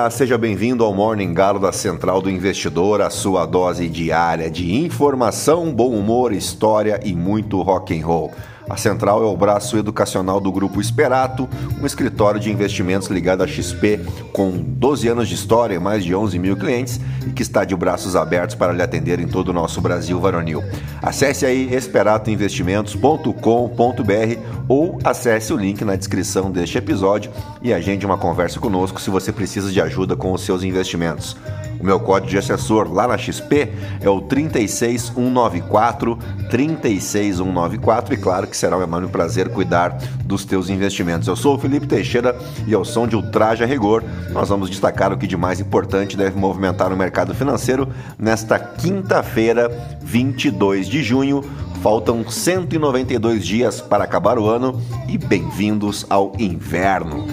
dia, 0.00 0.10
seja 0.10 0.38
bem-vindo 0.38 0.82
ao 0.82 0.94
Morning 0.94 1.34
Galo 1.34 1.58
da 1.58 1.72
Central 1.72 2.22
do 2.22 2.30
Investidor, 2.30 3.02
a 3.02 3.10
sua 3.10 3.44
dose 3.44 3.86
diária 3.88 4.50
de 4.50 4.74
informação, 4.74 5.72
bom 5.72 5.90
humor, 5.90 6.32
história 6.32 6.98
e 7.04 7.12
muito 7.12 7.60
rock 7.60 7.98
and 7.98 8.06
roll. 8.06 8.32
A 8.70 8.76
Central 8.76 9.24
é 9.24 9.26
o 9.26 9.36
braço 9.36 9.76
educacional 9.76 10.40
do 10.40 10.52
Grupo 10.52 10.80
Esperato, 10.80 11.48
um 11.82 11.86
escritório 11.86 12.38
de 12.38 12.52
investimentos 12.52 13.08
ligado 13.08 13.42
à 13.42 13.46
XP 13.46 13.98
com 14.32 14.52
12 14.52 15.08
anos 15.08 15.28
de 15.28 15.34
história 15.34 15.74
e 15.74 15.78
mais 15.80 16.04
de 16.04 16.14
11 16.14 16.38
mil 16.38 16.56
clientes 16.56 17.00
e 17.26 17.32
que 17.32 17.42
está 17.42 17.64
de 17.64 17.74
braços 17.74 18.14
abertos 18.14 18.54
para 18.54 18.72
lhe 18.72 18.80
atender 18.80 19.18
em 19.18 19.26
todo 19.26 19.48
o 19.48 19.52
nosso 19.52 19.80
Brasil 19.80 20.20
varonil. 20.20 20.62
Acesse 21.02 21.44
aí 21.44 21.74
esperatoinvestimentos.com.br 21.74 24.40
ou 24.68 25.00
acesse 25.02 25.52
o 25.52 25.56
link 25.56 25.84
na 25.84 25.96
descrição 25.96 26.48
deste 26.48 26.78
episódio 26.78 27.32
e 27.60 27.74
agende 27.74 28.06
uma 28.06 28.18
conversa 28.18 28.60
conosco 28.60 29.00
se 29.00 29.10
você 29.10 29.32
precisa 29.32 29.72
de 29.72 29.80
ajuda 29.80 30.14
com 30.14 30.32
os 30.32 30.42
seus 30.42 30.62
investimentos. 30.62 31.36
O 31.80 31.84
meu 31.84 31.98
código 31.98 32.30
de 32.30 32.38
assessor 32.38 32.92
lá 32.92 33.08
na 33.08 33.16
XP 33.16 33.72
é 34.00 34.08
o 34.08 34.20
36194 34.20 36.18
36194 36.50 38.14
e 38.14 38.16
claro 38.18 38.46
que 38.46 38.56
será 38.56 38.76
um 38.76 38.82
enorme 38.82 39.08
prazer 39.08 39.48
cuidar 39.48 39.96
dos 40.24 40.44
teus 40.44 40.68
investimentos. 40.68 41.26
Eu 41.26 41.36
sou 41.36 41.56
o 41.56 41.58
Felipe 41.58 41.86
Teixeira 41.86 42.38
e 42.66 42.74
ao 42.74 42.84
som 42.84 43.06
de 43.06 43.16
Ultraje 43.16 43.64
a 43.64 43.66
Rigor, 43.66 44.04
nós 44.30 44.50
vamos 44.50 44.68
destacar 44.68 45.12
o 45.12 45.16
que 45.16 45.26
de 45.26 45.36
mais 45.36 45.58
importante 45.58 46.16
deve 46.16 46.38
movimentar 46.38 46.92
o 46.92 46.96
mercado 46.96 47.34
financeiro 47.34 47.88
nesta 48.18 48.58
quinta-feira, 48.58 49.70
22 50.02 50.86
de 50.86 51.02
junho. 51.02 51.42
Faltam 51.82 52.28
192 52.28 53.46
dias 53.46 53.80
para 53.80 54.04
acabar 54.04 54.38
o 54.38 54.46
ano 54.46 54.82
e 55.08 55.16
bem-vindos 55.16 56.04
ao 56.10 56.32
inverno. 56.38 57.26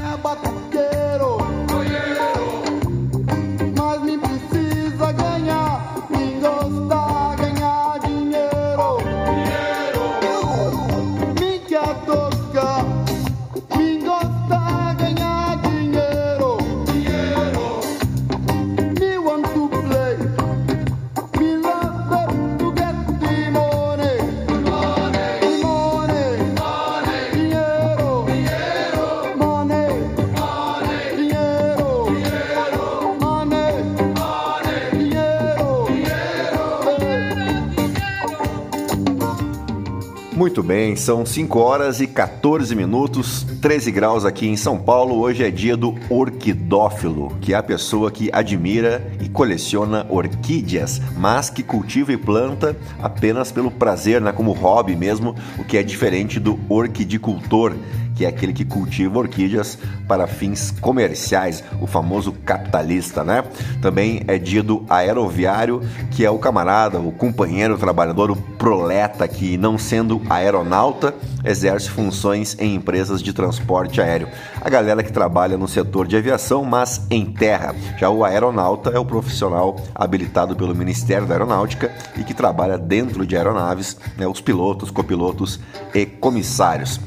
Muito 40.48 40.64
bem, 40.64 40.96
são 40.96 41.26
5 41.26 41.60
horas 41.60 42.00
e 42.00 42.08
14 42.08 42.74
minutos, 42.74 43.46
13 43.62 43.92
graus 43.92 44.24
aqui 44.24 44.48
em 44.48 44.56
São 44.56 44.80
Paulo. 44.80 45.20
Hoje 45.20 45.44
é 45.44 45.52
dia 45.52 45.76
do 45.76 45.94
orquidófilo, 46.10 47.38
que 47.42 47.54
é 47.54 47.58
a 47.58 47.62
pessoa 47.62 48.10
que 48.10 48.30
admira 48.32 49.06
e 49.20 49.28
coleciona 49.28 50.08
orquídeas, 50.10 51.02
mas 51.18 51.50
que 51.50 51.62
cultiva 51.62 52.14
e 52.14 52.18
planta 52.18 52.78
apenas 52.98 53.52
pelo 53.52 53.70
prazer, 53.70 54.22
né, 54.22 54.32
como 54.32 54.54
hobby 54.54 54.96
mesmo, 54.96 55.36
o 55.60 55.66
que 55.66 55.78
é 55.78 55.84
diferente 55.84 56.40
do 56.40 56.58
orquidicultor, 56.70 57.76
que 58.18 58.26
é 58.26 58.28
aquele 58.28 58.52
que 58.52 58.66
cultiva 58.66 59.20
orquídeas 59.20 59.78
para 60.08 60.26
fins 60.26 60.72
comerciais, 60.82 61.64
o 61.80 61.86
famoso 61.86 62.32
capitalista, 62.44 63.24
né? 63.24 63.44
Também 63.82 64.24
é 64.28 64.40
dia 64.40 64.64
do 64.64 64.84
aeroviário, 64.90 65.82
que 66.10 66.26
é 66.26 66.30
o 66.30 66.40
camarada, 66.40 67.00
o 67.00 67.12
companheiro 67.12 67.76
o 67.76 67.78
trabalhador, 67.78 68.32
o 68.32 68.36
proleta 68.36 69.28
que, 69.28 69.58
não 69.58 69.78
sendo 69.78 70.22
aeronauta, 70.30 71.14
exerce 71.46 71.90
funções 71.90 72.58
em 72.60 72.76
empresas 72.76 73.22
de 73.22 73.32
transporte 73.32 74.02
aéreo. 74.02 74.28
A 74.60 74.70
galera 74.70 75.04
que 75.04 75.14
trabalha 75.14 75.58
no 75.58 75.68
setor 75.68 76.08
de 76.08 76.18
aviação, 76.18 76.64
mas 76.64 77.06
em 77.10 77.26
terra. 77.26 77.76
Já 78.00 78.10
o 78.10 78.24
aeronauta 78.24 78.90
é 78.90 79.00
o 79.00 79.06
profissional 79.06 79.78
habilitado 79.94 80.56
pelo 80.56 80.76
Ministério 80.76 81.28
da 81.28 81.36
Aeronáutica 81.36 81.92
e 82.18 82.24
que 82.24 82.34
trabalha 82.34 82.78
dentro 82.78 83.26
de 83.26 83.38
aeronaves, 83.38 83.98
né, 84.18 84.28
os 84.28 84.42
pilotos, 84.42 84.90
copilotos 84.90 85.60
e 85.94 86.06
comissários. 86.06 87.00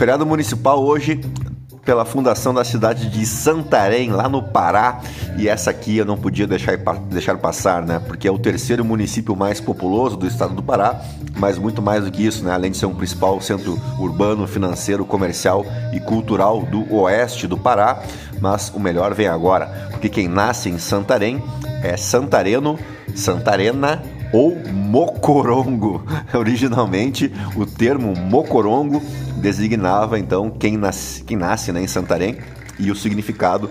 Feriado 0.00 0.24
municipal 0.24 0.82
hoje 0.82 1.20
pela 1.84 2.06
fundação 2.06 2.54
da 2.54 2.64
cidade 2.64 3.10
de 3.10 3.26
Santarém, 3.26 4.10
lá 4.10 4.30
no 4.30 4.42
Pará. 4.42 5.02
E 5.36 5.46
essa 5.46 5.70
aqui 5.70 5.98
eu 5.98 6.06
não 6.06 6.16
podia 6.16 6.46
deixar, 6.46 6.78
deixar 7.10 7.36
passar, 7.36 7.84
né? 7.84 7.98
Porque 8.06 8.26
é 8.26 8.30
o 8.30 8.38
terceiro 8.38 8.82
município 8.82 9.36
mais 9.36 9.60
populoso 9.60 10.16
do 10.16 10.26
estado 10.26 10.54
do 10.54 10.62
Pará, 10.62 10.98
mas 11.36 11.58
muito 11.58 11.82
mais 11.82 12.02
do 12.02 12.10
que 12.10 12.24
isso, 12.24 12.42
né? 12.42 12.54
Além 12.54 12.70
de 12.70 12.78
ser 12.78 12.86
um 12.86 12.94
principal 12.94 13.38
centro 13.42 13.78
urbano, 13.98 14.46
financeiro, 14.46 15.04
comercial 15.04 15.66
e 15.92 16.00
cultural 16.00 16.62
do 16.62 16.90
oeste 16.94 17.46
do 17.46 17.58
Pará. 17.58 18.02
Mas 18.40 18.72
o 18.74 18.80
melhor 18.80 19.12
vem 19.12 19.26
agora, 19.26 19.66
porque 19.90 20.08
quem 20.08 20.28
nasce 20.28 20.70
em 20.70 20.78
Santarém 20.78 21.44
é 21.82 21.94
santareno, 21.98 22.78
santarena 23.14 24.02
ou 24.32 24.56
mocorongo. 24.72 26.04
Originalmente, 26.34 27.32
o 27.56 27.66
termo 27.66 28.14
mocorongo 28.14 29.02
designava 29.36 30.18
então 30.18 30.50
quem 30.50 30.76
nasce, 30.76 31.22
quem 31.24 31.36
nasce 31.36 31.72
né, 31.72 31.82
em 31.82 31.86
Santarém 31.86 32.38
e 32.78 32.90
o 32.90 32.96
significado 32.96 33.70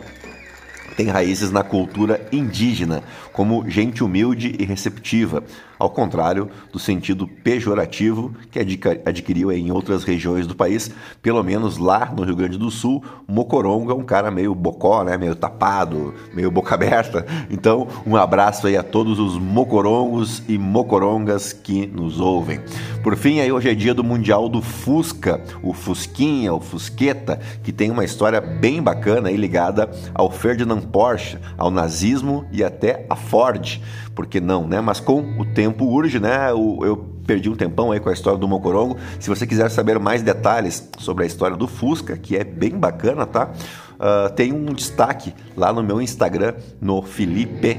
tem 0.99 1.07
raízes 1.07 1.49
na 1.49 1.63
cultura 1.63 2.27
indígena, 2.29 3.01
como 3.31 3.63
gente 3.69 4.03
humilde 4.03 4.53
e 4.59 4.65
receptiva, 4.65 5.41
ao 5.79 5.89
contrário 5.89 6.49
do 6.73 6.77
sentido 6.77 7.25
pejorativo 7.25 8.35
que 8.51 8.59
adquiriu 9.05 9.49
em 9.49 9.71
outras 9.71 10.03
regiões 10.03 10.45
do 10.45 10.53
país, 10.53 10.91
pelo 11.21 11.41
menos 11.41 11.77
lá 11.77 12.11
no 12.13 12.23
Rio 12.23 12.35
Grande 12.35 12.57
do 12.57 12.69
Sul, 12.69 13.01
mocorongo 13.25 13.91
é 13.91 13.95
um 13.95 14.03
cara 14.03 14.29
meio 14.29 14.53
bocó, 14.53 15.05
né, 15.05 15.17
meio 15.17 15.35
tapado, 15.35 16.13
meio 16.33 16.51
boca 16.51 16.75
aberta. 16.75 17.25
Então, 17.49 17.87
um 18.05 18.17
abraço 18.17 18.67
aí 18.67 18.75
a 18.75 18.83
todos 18.83 19.19
os 19.19 19.37
mocorongos 19.37 20.43
e 20.49 20.57
mocorongas 20.57 21.53
que 21.53 21.87
nos 21.87 22.19
ouvem. 22.19 22.59
Por 23.01 23.15
fim, 23.15 23.39
aí 23.39 23.49
hoje 23.49 23.69
é 23.69 23.73
dia 23.73 23.93
do 23.93 24.03
Mundial 24.03 24.49
do 24.49 24.61
Fusca, 24.61 25.41
o 25.63 25.73
Fusquinha, 25.73 26.53
o 26.53 26.59
Fusqueta, 26.59 27.39
que 27.63 27.71
tem 27.71 27.89
uma 27.89 28.03
história 28.03 28.41
bem 28.41 28.83
bacana 28.83 29.29
aí 29.29 29.37
ligada 29.37 29.89
ao 30.13 30.29
Ferdinand 30.29 30.81
Porsche, 30.91 31.37
ao 31.57 31.69
nazismo 31.71 32.45
e 32.51 32.63
até 32.63 33.05
a 33.09 33.15
Ford. 33.15 33.81
Por 34.15 34.25
que 34.25 34.39
não, 34.39 34.67
né? 34.67 34.81
Mas 34.81 34.99
com 34.99 35.21
o 35.39 35.45
tempo 35.45 35.85
urge, 35.85 36.19
né? 36.19 36.51
Eu 36.51 37.09
perdi 37.25 37.49
um 37.49 37.55
tempão 37.55 37.91
aí 37.91 37.99
com 37.99 38.09
a 38.09 38.13
história 38.13 38.39
do 38.39 38.47
Mocorongo. 38.47 38.97
Se 39.19 39.29
você 39.29 39.45
quiser 39.45 39.69
saber 39.69 39.99
mais 39.99 40.21
detalhes 40.21 40.89
sobre 40.97 41.23
a 41.23 41.27
história 41.27 41.55
do 41.55 41.67
Fusca, 41.67 42.17
que 42.17 42.35
é 42.35 42.43
bem 42.43 42.71
bacana, 42.71 43.25
tá? 43.25 43.51
Uh, 43.99 44.31
tem 44.33 44.53
um 44.53 44.73
destaque 44.73 45.33
lá 45.55 45.73
no 45.73 45.83
meu 45.83 46.01
Instagram, 46.01 46.53
no 46.81 47.01
Felipe 47.01 47.77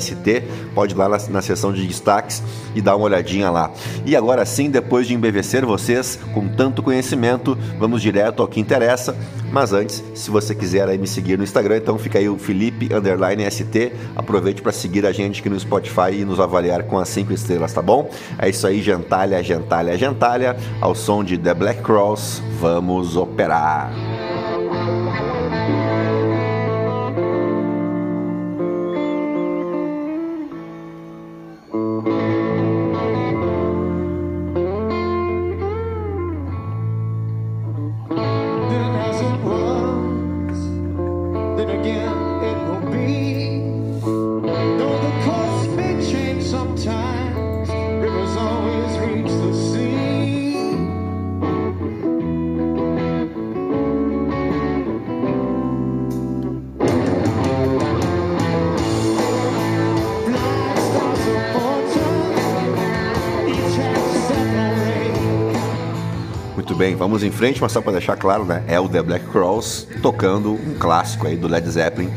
ST. 0.00 0.42
Pode 0.74 0.94
ir 0.94 0.96
lá 0.96 1.08
na, 1.08 1.18
na 1.28 1.42
seção 1.42 1.72
de 1.72 1.86
destaques 1.86 2.42
e 2.74 2.82
dar 2.82 2.96
uma 2.96 3.06
olhadinha 3.06 3.50
lá. 3.50 3.70
E 4.04 4.16
agora 4.16 4.44
sim, 4.44 4.70
depois 4.70 5.06
de 5.06 5.14
embevecer 5.14 5.64
vocês 5.64 6.18
com 6.32 6.48
tanto 6.48 6.82
conhecimento, 6.82 7.56
vamos 7.78 8.02
direto 8.02 8.42
ao 8.42 8.48
que 8.48 8.60
interessa. 8.60 9.16
Mas 9.52 9.72
antes, 9.72 10.02
se 10.14 10.30
você 10.30 10.54
quiser 10.54 10.88
aí 10.88 10.98
me 10.98 11.06
seguir 11.06 11.38
no 11.38 11.44
Instagram, 11.44 11.76
então 11.76 11.96
fica 11.96 12.18
aí 12.18 12.28
o 12.28 12.36
Felipe 12.36 12.88
ST. 13.50 13.92
Aproveite 14.16 14.60
para 14.60 14.72
seguir 14.72 15.06
a 15.06 15.12
gente 15.12 15.40
aqui 15.40 15.48
no 15.48 15.58
Spotify 15.58 16.10
e 16.12 16.24
nos 16.24 16.40
avaliar 16.40 16.82
com 16.84 16.98
as 16.98 17.08
5 17.10 17.32
estrelas, 17.32 17.72
tá 17.72 17.80
bom? 17.80 18.10
É 18.38 18.48
isso 18.48 18.66
aí, 18.66 18.82
gentalha, 18.82 19.42
gentalha, 19.42 19.96
gentalha. 19.96 20.56
Ao 20.80 20.94
som 20.94 21.22
de 21.22 21.38
The 21.38 21.54
Black 21.54 21.82
Cross, 21.82 22.42
vamos 22.60 23.16
operar. 23.16 23.92
again. 41.84 42.13
Bem, 66.84 66.96
vamos 66.96 67.22
em 67.22 67.30
frente, 67.30 67.62
mas 67.62 67.72
só 67.72 67.80
para 67.80 67.92
deixar 67.92 68.14
claro, 68.14 68.44
né? 68.44 68.62
É 68.68 68.78
o 68.78 68.86
The 68.86 69.02
Black 69.02 69.24
Cross 69.28 69.88
tocando 70.02 70.52
um 70.52 70.74
clássico 70.78 71.26
aí 71.26 71.34
do 71.34 71.48
Led 71.48 71.66
Zeppelin, 71.66 72.10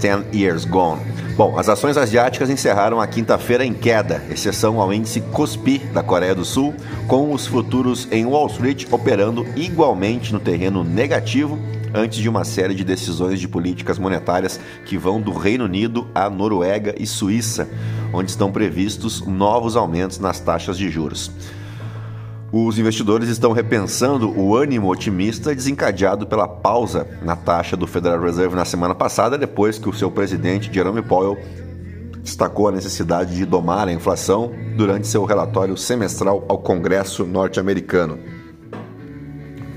Ten 0.00 0.24
Years 0.34 0.64
Gone. 0.64 1.00
Bom, 1.36 1.56
as 1.56 1.68
ações 1.68 1.96
asiáticas 1.96 2.50
encerraram 2.50 3.00
a 3.00 3.06
quinta-feira 3.06 3.64
em 3.64 3.72
queda, 3.72 4.20
exceção 4.28 4.80
ao 4.80 4.92
índice 4.92 5.20
KOSPI 5.20 5.78
da 5.94 6.02
Coreia 6.02 6.34
do 6.34 6.44
Sul, 6.44 6.74
com 7.06 7.32
os 7.32 7.46
futuros 7.46 8.08
em 8.10 8.26
Wall 8.26 8.48
Street 8.48 8.86
operando 8.90 9.46
igualmente 9.54 10.32
no 10.32 10.40
terreno 10.40 10.82
negativo 10.82 11.56
antes 11.94 12.18
de 12.18 12.28
uma 12.28 12.44
série 12.44 12.74
de 12.74 12.82
decisões 12.82 13.38
de 13.38 13.46
políticas 13.46 14.00
monetárias 14.00 14.58
que 14.84 14.98
vão 14.98 15.20
do 15.20 15.30
Reino 15.30 15.64
Unido 15.64 16.08
à 16.12 16.28
Noruega 16.28 16.92
e 16.98 17.06
Suíça, 17.06 17.68
onde 18.12 18.32
estão 18.32 18.50
previstos 18.50 19.20
novos 19.24 19.76
aumentos 19.76 20.18
nas 20.18 20.40
taxas 20.40 20.76
de 20.76 20.90
juros. 20.90 21.30
Os 22.50 22.78
investidores 22.78 23.28
estão 23.28 23.52
repensando 23.52 24.30
o 24.30 24.56
ânimo 24.56 24.90
otimista 24.90 25.54
desencadeado 25.54 26.26
pela 26.26 26.48
pausa 26.48 27.06
na 27.22 27.36
taxa 27.36 27.76
do 27.76 27.86
Federal 27.86 28.22
Reserve 28.22 28.56
na 28.56 28.64
semana 28.64 28.94
passada, 28.94 29.36
depois 29.36 29.78
que 29.78 29.88
o 29.88 29.92
seu 29.92 30.10
presidente 30.10 30.72
Jerome 30.72 31.02
Powell 31.02 31.36
destacou 32.22 32.68
a 32.68 32.72
necessidade 32.72 33.36
de 33.36 33.44
domar 33.44 33.86
a 33.86 33.92
inflação 33.92 34.50
durante 34.78 35.06
seu 35.06 35.26
relatório 35.26 35.76
semestral 35.76 36.42
ao 36.48 36.56
Congresso 36.56 37.26
norte-americano. 37.26 38.18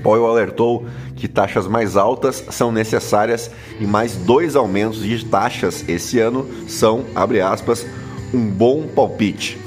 Powell 0.02 0.26
alertou 0.26 0.86
que 1.14 1.28
taxas 1.28 1.66
mais 1.66 1.94
altas 1.94 2.42
são 2.50 2.72
necessárias 2.72 3.50
e 3.80 3.86
mais 3.86 4.16
dois 4.16 4.56
aumentos 4.56 5.02
de 5.02 5.26
taxas 5.26 5.86
esse 5.86 6.18
ano 6.18 6.48
são, 6.66 7.04
abre 7.14 7.42
aspas, 7.42 7.86
um 8.32 8.46
bom 8.48 8.86
palpite. 8.86 9.61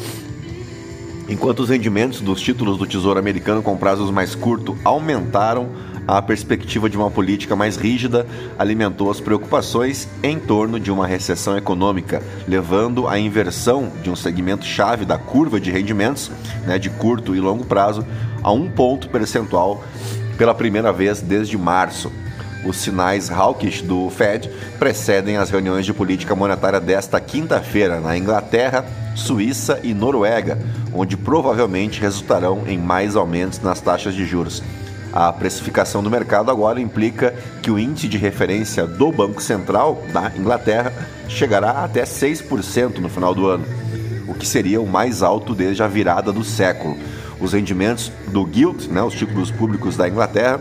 Enquanto 1.27 1.61
os 1.61 1.69
rendimentos 1.69 2.21
dos 2.21 2.39
títulos 2.39 2.77
do 2.77 2.85
Tesouro 2.85 3.19
Americano 3.19 3.63
com 3.63 3.75
prazos 3.75 4.11
mais 4.11 4.35
curtos 4.35 4.75
aumentaram, 4.83 5.69
a 6.07 6.21
perspectiva 6.21 6.87
de 6.87 6.95
uma 6.95 7.09
política 7.09 7.55
mais 7.55 7.77
rígida 7.77 8.27
alimentou 8.59 9.09
as 9.09 9.19
preocupações 9.19 10.07
em 10.21 10.37
torno 10.37 10.79
de 10.79 10.91
uma 10.91 11.07
recessão 11.07 11.57
econômica, 11.57 12.21
levando 12.47 13.07
à 13.07 13.17
inversão 13.17 13.91
de 14.03 14.09
um 14.11 14.15
segmento-chave 14.15 15.03
da 15.03 15.17
curva 15.17 15.59
de 15.59 15.71
rendimentos, 15.71 16.29
né, 16.63 16.77
de 16.77 16.91
curto 16.91 17.35
e 17.35 17.39
longo 17.39 17.65
prazo, 17.65 18.05
a 18.43 18.51
um 18.51 18.69
ponto 18.69 19.09
percentual 19.09 19.83
pela 20.37 20.53
primeira 20.53 20.93
vez 20.93 21.21
desde 21.21 21.57
março. 21.57 22.11
Os 22.63 22.77
sinais 22.77 23.31
hawkish 23.31 23.81
do 23.81 24.07
Fed 24.11 24.47
precedem 24.77 25.37
as 25.37 25.49
reuniões 25.49 25.87
de 25.87 25.93
política 25.93 26.35
monetária 26.35 26.79
desta 26.79 27.19
quinta-feira 27.19 27.99
na 27.99 28.15
Inglaterra, 28.15 28.85
Suíça 29.15 29.79
e 29.81 29.93
Noruega, 29.93 30.59
onde 30.93 31.15
provavelmente 31.15 32.01
resultarão 32.01 32.63
em 32.67 32.77
mais 32.77 33.15
aumentos 33.15 33.61
nas 33.61 33.79
taxas 33.79 34.13
de 34.13 34.25
juros. 34.25 34.61
A 35.11 35.31
precificação 35.31 36.03
do 36.03 36.11
mercado 36.11 36.51
agora 36.51 36.79
implica 36.81 37.33
que 37.63 37.71
o 37.71 37.79
índice 37.79 38.09
de 38.09 38.17
referência 38.17 38.85
do 38.85 39.13
Banco 39.13 39.41
Central 39.41 40.03
da 40.11 40.29
Inglaterra 40.37 40.91
chegará 41.29 41.83
até 41.83 42.03
6% 42.03 42.97
no 42.97 43.07
final 43.07 43.33
do 43.33 43.47
ano, 43.47 43.65
o 44.27 44.33
que 44.33 44.45
seria 44.45 44.81
o 44.81 44.87
mais 44.87 45.23
alto 45.23 45.55
desde 45.55 45.81
a 45.81 45.87
virada 45.87 46.33
do 46.33 46.43
século. 46.43 46.97
Os 47.39 47.53
rendimentos 47.53 48.11
do 48.27 48.47
Gilt, 48.51 48.87
né, 48.87 49.01
os 49.01 49.13
títulos 49.13 49.49
públicos 49.49 49.95
da 49.95 50.07
Inglaterra, 50.09 50.59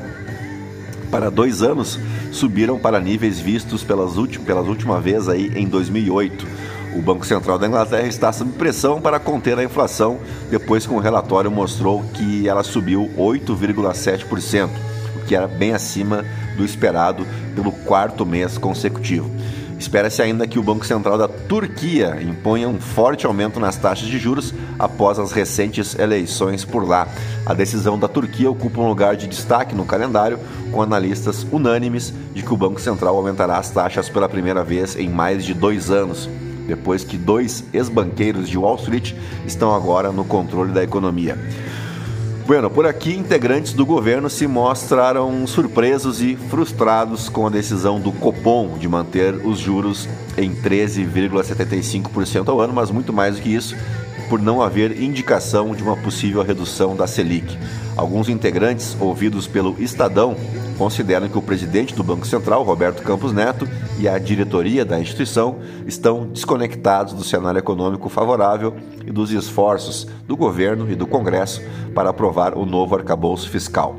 para 1.11 1.31
dois 1.31 1.61
anos 1.61 1.99
subiram 2.31 2.79
para 2.79 3.01
níveis 3.01 3.41
vistos 3.41 3.83
pelas, 3.83 4.17
últimas, 4.17 4.47
pelas 4.47 4.67
última 4.67 5.01
vez 5.01 5.29
aí 5.29 5.53
em 5.57 5.67
2008 5.67 6.47
o 6.95 7.03
Banco 7.03 7.27
Central 7.27 7.59
da 7.59 7.67
Inglaterra 7.67 8.07
está 8.07 8.33
sob 8.33 8.53
pressão 8.53 9.01
para 9.01 9.19
conter 9.19 9.59
a 9.59 9.65
inflação, 9.65 10.19
depois 10.51 10.87
que 10.87 10.93
um 10.93 10.99
relatório 10.99 11.51
mostrou 11.51 12.03
que 12.15 12.49
ela 12.49 12.63
subiu 12.63 13.11
8,7%, 13.17 14.71
o 15.17 15.25
que 15.27 15.35
era 15.35 15.49
bem 15.49 15.73
acima 15.73 16.25
do 16.57 16.65
esperado 16.65 17.27
pelo 17.55 17.73
quarto 17.73 18.25
mês 18.25 18.57
consecutivo. 18.57 19.29
Espera-se 19.77 20.23
ainda 20.23 20.47
que 20.47 20.59
o 20.59 20.63
Banco 20.63 20.87
Central 20.87 21.19
da 21.19 21.27
Turquia 21.27 22.17
imponha 22.23 22.69
um 22.69 22.81
forte 22.81 23.27
aumento 23.27 23.59
nas 23.59 23.77
taxas 23.77 24.07
de 24.07 24.19
juros 24.19 24.55
após 24.79 25.19
as 25.19 25.33
recentes 25.33 25.99
eleições 25.99 26.65
por 26.65 26.89
lá. 26.89 27.09
A 27.45 27.53
decisão 27.53 27.99
da 27.99 28.07
Turquia 28.07 28.49
ocupa 28.49 28.81
um 28.81 28.89
lugar 28.89 29.17
de 29.17 29.27
destaque 29.27 29.75
no 29.75 29.85
calendário, 29.85 30.39
com 30.71 30.81
analistas 30.81 31.45
unânimes 31.51 32.15
de 32.33 32.43
que 32.43 32.55
o 32.55 32.57
Banco 32.57 32.81
Central 32.81 33.17
aumentará 33.17 33.59
as 33.59 33.71
taxas 33.71 34.09
pela 34.09 34.29
primeira 34.29 34.63
vez 34.63 34.95
em 34.97 35.09
mais 35.09 35.45
de 35.45 35.53
dois 35.53 35.91
anos 35.91 36.31
depois 36.67 37.05
que 37.05 37.17
dois 37.17 37.65
ex-banqueiros 37.73 38.49
de 38.49 38.59
Wall 38.59 38.77
Street 38.77 39.15
estão 39.47 39.75
agora 39.75 40.11
no 40.13 40.25
controle 40.25 40.73
da 40.73 40.83
economia. 40.83 41.39
Bueno, 42.47 42.69
por 42.69 42.87
aqui, 42.87 43.15
integrantes 43.15 43.73
do 43.73 43.87
governo 43.87 44.29
se 44.29 44.47
mostraram 44.47 45.47
surpresos 45.47 46.21
e 46.21 46.37
frustrados 46.37 47.31
com 47.31 47.47
a 47.47 47.51
decisão 47.51 47.99
do 47.99 48.13
Copom 48.13 48.77
de 48.79 48.87
manter 48.87 49.35
os 49.47 49.59
juros 49.59 50.07
em 50.37 50.55
13,75% 50.55 52.49
ao 52.49 52.61
ano, 52.61 52.75
mas 52.75 52.91
muito 52.91 53.15
mais 53.15 53.37
do 53.37 53.43
que 53.43 53.49
isso, 53.49 53.75
por 54.29 54.43
não 54.43 54.61
haver 54.61 55.01
indicação 55.01 55.75
de 55.75 55.83
uma 55.83 55.97
possível 55.97 56.43
redução 56.43 56.95
da 56.95 57.07
Selic. 57.07 57.57
Alguns 57.97 58.29
integrantes, 58.29 58.97
ouvidos 59.01 59.47
pelo 59.47 59.81
Estadão, 59.81 60.35
consideram 60.77 61.29
que 61.29 61.39
o 61.39 61.43
presidente 61.43 61.95
do 61.95 62.03
Banco 62.03 62.27
Central, 62.27 62.65
Roberto 62.65 63.03
Campos 63.03 63.33
Neto, 63.33 63.69
e 63.99 64.09
a 64.09 64.19
diretoria 64.19 64.85
da 64.85 64.99
instituição 64.99 65.59
estão 65.87 66.27
desconectados 66.27 67.13
do 67.15 67.23
cenário 67.23 67.59
econômico 67.59 68.09
favorável 68.09 68.75
e 69.07 69.13
dos 69.13 69.31
esforços 69.31 70.09
do 70.27 70.37
governo 70.37 70.91
e 70.91 70.97
do 70.97 71.07
Congresso 71.07 71.63
para 71.95 72.11
aprovar 72.11 72.59
o 72.59 72.67
novo 72.67 72.97
arcabouço 72.97 73.49
fiscal. 73.49 73.97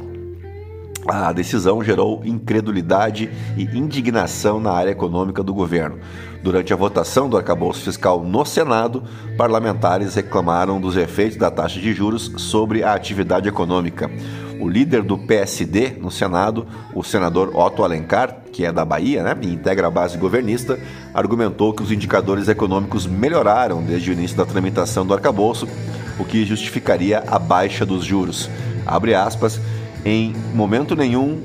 A 1.08 1.32
decisão 1.32 1.84
gerou 1.84 2.22
incredulidade 2.26 3.30
e 3.56 3.64
indignação 3.64 4.60
na 4.60 4.72
área 4.72 4.90
econômica 4.90 5.44
do 5.44 5.54
governo. 5.54 6.00
Durante 6.46 6.72
a 6.72 6.76
votação 6.76 7.28
do 7.28 7.38
arcabouço 7.38 7.82
fiscal 7.82 8.24
no 8.24 8.46
Senado, 8.46 9.04
parlamentares 9.36 10.14
reclamaram 10.14 10.80
dos 10.80 10.96
efeitos 10.96 11.40
da 11.40 11.50
taxa 11.50 11.80
de 11.80 11.92
juros 11.92 12.32
sobre 12.38 12.84
a 12.84 12.94
atividade 12.94 13.50
econômica. 13.50 14.12
O 14.60 14.70
líder 14.70 15.02
do 15.02 15.18
PSD 15.18 15.98
no 16.00 16.12
Senado, 16.12 16.68
o 16.94 17.02
senador 17.02 17.50
Otto 17.56 17.84
Alencar, 17.84 18.42
que 18.54 18.64
é 18.64 18.72
da 18.72 18.86
Bahia 18.86 19.24
né, 19.24 19.36
e 19.42 19.52
integra 19.52 19.88
a 19.88 19.90
base 19.90 20.20
governista, 20.20 20.80
argumentou 21.16 21.74
que 21.74 21.82
os 21.82 21.92
indicadores 21.92 22.48
econômicos 22.48 23.08
melhoraram 23.08 23.82
desde 23.82 24.12
o 24.12 24.14
início 24.14 24.38
da 24.38 24.46
tramitação 24.46 25.04
do 25.04 25.16
arcabouço, 25.16 25.68
o 26.20 26.24
que 26.24 26.46
justificaria 26.46 27.24
a 27.26 27.40
baixa 27.40 27.84
dos 27.88 28.06
juros. 28.06 28.52
Abre 28.86 29.16
aspas, 29.16 29.60
em 30.06 30.36
momento 30.54 30.96
nenhum 30.96 31.42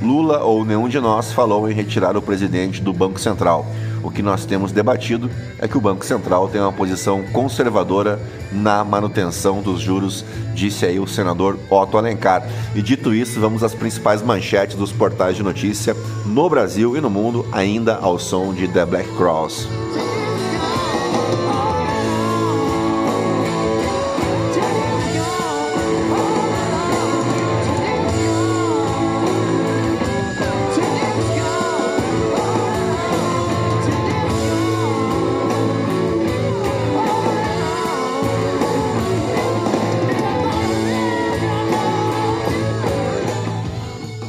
Lula 0.00 0.44
ou 0.44 0.64
nenhum 0.64 0.88
de 0.88 1.00
nós 1.00 1.32
falou 1.32 1.68
em 1.68 1.74
retirar 1.74 2.16
o 2.16 2.22
presidente 2.22 2.80
do 2.80 2.92
Banco 2.92 3.18
Central. 3.18 3.66
O 4.08 4.10
que 4.10 4.22
nós 4.22 4.46
temos 4.46 4.72
debatido 4.72 5.30
é 5.58 5.68
que 5.68 5.76
o 5.76 5.80
Banco 5.82 6.02
Central 6.02 6.48
tem 6.48 6.58
uma 6.62 6.72
posição 6.72 7.22
conservadora 7.24 8.18
na 8.50 8.82
manutenção 8.82 9.60
dos 9.60 9.82
juros, 9.82 10.24
disse 10.54 10.86
aí 10.86 10.98
o 10.98 11.06
senador 11.06 11.58
Otto 11.68 11.98
Alencar. 11.98 12.42
E 12.74 12.80
dito 12.80 13.14
isso, 13.14 13.38
vamos 13.38 13.62
às 13.62 13.74
principais 13.74 14.22
manchetes 14.22 14.76
dos 14.76 14.92
portais 14.92 15.36
de 15.36 15.42
notícia 15.42 15.94
no 16.24 16.48
Brasil 16.48 16.96
e 16.96 17.02
no 17.02 17.10
mundo, 17.10 17.46
ainda 17.52 17.96
ao 17.96 18.18
som 18.18 18.54
de 18.54 18.66
The 18.66 18.86
Black 18.86 19.14
Cross. 19.14 19.68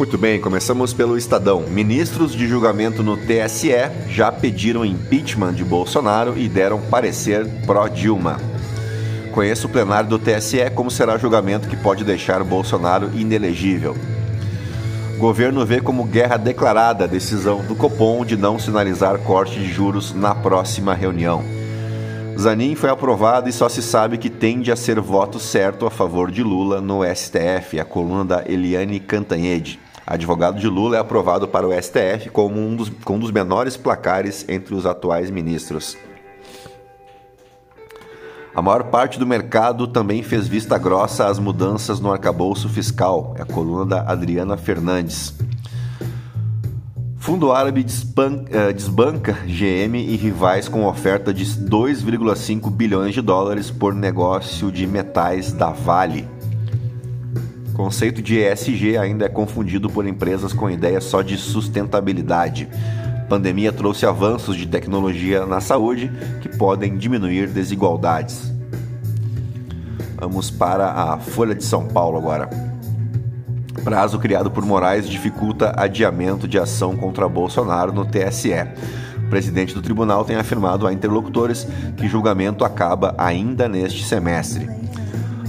Muito 0.09 0.17
bem, 0.17 0.41
começamos 0.41 0.91
pelo 0.91 1.15
Estadão. 1.15 1.61
Ministros 1.69 2.31
de 2.31 2.47
julgamento 2.47 3.03
no 3.03 3.15
TSE 3.15 3.69
já 4.09 4.31
pediram 4.31 4.83
impeachment 4.83 5.53
de 5.53 5.63
Bolsonaro 5.63 6.35
e 6.35 6.49
deram 6.49 6.81
parecer 6.81 7.45
pró-Dilma. 7.67 8.39
Conheça 9.31 9.67
o 9.67 9.69
plenário 9.69 10.09
do 10.09 10.17
TSE 10.17 10.67
como 10.73 10.89
será 10.89 11.15
julgamento 11.15 11.69
que 11.69 11.77
pode 11.77 12.03
deixar 12.03 12.43
Bolsonaro 12.43 13.11
inelegível. 13.13 13.95
Governo 15.19 15.63
vê 15.63 15.79
como 15.79 16.03
guerra 16.05 16.37
declarada 16.37 17.03
a 17.03 17.07
decisão 17.07 17.63
do 17.63 17.75
Copom 17.75 18.25
de 18.25 18.35
não 18.35 18.57
sinalizar 18.57 19.19
corte 19.19 19.59
de 19.59 19.71
juros 19.71 20.11
na 20.15 20.33
próxima 20.33 20.95
reunião. 20.95 21.43
Zanin 22.35 22.73
foi 22.73 22.89
aprovado 22.89 23.47
e 23.47 23.53
só 23.53 23.69
se 23.69 23.83
sabe 23.83 24.17
que 24.17 24.31
tende 24.31 24.71
a 24.71 24.75
ser 24.75 24.99
voto 24.99 25.37
certo 25.37 25.85
a 25.85 25.91
favor 25.91 26.31
de 26.31 26.41
Lula 26.41 26.81
no 26.81 27.01
STF, 27.03 27.79
a 27.79 27.85
coluna 27.85 28.25
da 28.25 28.43
Eliane 28.47 28.99
Cantanhede 28.99 29.79
advogado 30.09 30.59
de 30.59 30.67
Lula, 30.67 30.97
é 30.97 30.99
aprovado 30.99 31.47
para 31.47 31.67
o 31.67 31.71
STF 31.71 32.29
como 32.31 32.59
um 32.59 32.75
dos, 32.75 32.89
com 32.89 33.15
um 33.15 33.19
dos 33.19 33.31
menores 33.31 33.77
placares 33.77 34.43
entre 34.49 34.73
os 34.73 34.85
atuais 34.85 35.29
ministros. 35.29 35.95
A 38.55 38.61
maior 38.61 38.85
parte 38.85 39.19
do 39.19 39.27
mercado 39.27 39.87
também 39.87 40.23
fez 40.23 40.47
vista 40.47 40.77
grossa 40.77 41.27
às 41.27 41.37
mudanças 41.37 41.99
no 41.99 42.11
arcabouço 42.11 42.67
fiscal. 42.67 43.35
É 43.37 43.43
a 43.43 43.45
coluna 43.45 43.85
da 43.85 44.01
Adriana 44.01 44.57
Fernandes. 44.57 45.33
Fundo 47.17 47.51
árabe 47.51 47.85
eh, 48.49 48.73
desbanca 48.73 49.33
GM 49.45 49.95
e 49.95 50.15
rivais 50.15 50.67
com 50.67 50.85
oferta 50.85 51.31
de 51.31 51.45
2,5 51.45 52.71
bilhões 52.71 53.13
de 53.13 53.21
dólares 53.21 53.69
por 53.69 53.93
negócio 53.93 54.71
de 54.71 54.87
metais 54.87 55.53
da 55.53 55.69
Vale. 55.69 56.38
Conceito 57.79 58.21
de 58.21 58.37
ESG 58.37 58.97
ainda 58.97 59.25
é 59.25 59.29
confundido 59.29 59.89
por 59.89 60.05
empresas 60.05 60.51
com 60.51 60.69
ideia 60.69 60.99
só 60.99 61.21
de 61.21 61.37
sustentabilidade. 61.37 62.67
Pandemia 63.29 63.71
trouxe 63.71 64.05
avanços 64.05 64.57
de 64.57 64.67
tecnologia 64.67 65.45
na 65.45 65.61
saúde 65.61 66.11
que 66.41 66.49
podem 66.49 66.97
diminuir 66.97 67.47
desigualdades. 67.47 68.51
Vamos 70.17 70.51
para 70.51 70.91
a 70.91 71.19
Folha 71.19 71.55
de 71.55 71.63
São 71.63 71.87
Paulo 71.87 72.17
agora. 72.17 72.49
Prazo 73.81 74.19
criado 74.19 74.51
por 74.51 74.65
Moraes 74.65 75.07
dificulta 75.07 75.73
adiamento 75.77 76.49
de 76.49 76.59
ação 76.59 76.97
contra 76.97 77.29
Bolsonaro 77.29 77.93
no 77.93 78.03
TSE. 78.03 78.51
O 79.25 79.29
presidente 79.29 79.73
do 79.73 79.81
tribunal 79.81 80.25
tem 80.25 80.35
afirmado 80.35 80.85
a 80.85 80.91
interlocutores 80.91 81.65
que 81.95 82.09
julgamento 82.09 82.65
acaba 82.65 83.15
ainda 83.17 83.69
neste 83.69 84.03
semestre. 84.03 84.78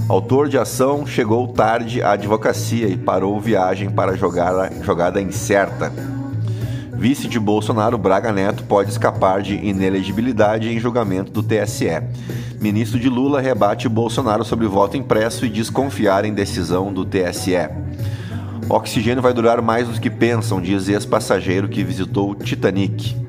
Autor 0.09 0.49
de 0.49 0.57
ação 0.57 1.05
chegou 1.05 1.47
tarde 1.47 2.01
à 2.01 2.11
advocacia 2.11 2.87
e 2.87 2.97
parou 2.97 3.39
viagem 3.39 3.89
para 3.89 4.15
jogar 4.15 4.71
jogada 4.81 5.21
incerta. 5.21 5.91
Vice 6.93 7.27
de 7.27 7.39
Bolsonaro, 7.39 7.97
Braga 7.97 8.31
Neto, 8.31 8.63
pode 8.63 8.91
escapar 8.91 9.41
de 9.41 9.55
inelegibilidade 9.55 10.69
em 10.69 10.79
julgamento 10.79 11.31
do 11.31 11.41
TSE. 11.41 12.01
Ministro 12.59 12.99
de 12.99 13.09
Lula 13.09 13.41
rebate 13.41 13.89
Bolsonaro 13.89 14.45
sobre 14.45 14.67
voto 14.67 14.97
impresso 14.97 15.45
e 15.45 15.49
diz 15.49 15.69
confiar 15.69 16.25
em 16.25 16.33
decisão 16.33 16.93
do 16.93 17.05
TSE. 17.05 17.69
Oxigênio 18.69 19.21
vai 19.21 19.33
durar 19.33 19.61
mais 19.61 19.87
do 19.87 19.99
que 19.99 20.09
pensam, 20.09 20.61
diz 20.61 20.87
ex-passageiro 20.87 21.67
que 21.67 21.83
visitou 21.83 22.31
o 22.31 22.35
Titanic. 22.35 23.20